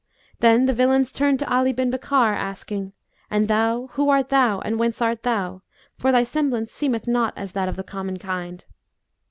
[0.39, 2.93] Then the villains turned to Ali bin Bakkar, asking,
[3.29, 5.61] 'And thou, who art thou and whence art thou?
[5.95, 8.65] for thy semblance seemeth not as that of the common kind.